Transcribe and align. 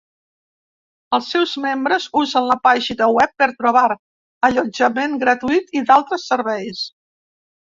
Els 1.17 1.27
seus 1.33 1.51
membres 1.65 2.07
usen 2.21 2.47
la 2.51 2.57
pàgina 2.63 3.09
web 3.17 3.35
per 3.43 3.49
trobar 3.59 3.85
allotjament 4.49 5.15
gratuït 5.25 5.73
i 5.81 5.85
d'altres 5.91 6.25
serveis. 6.33 6.83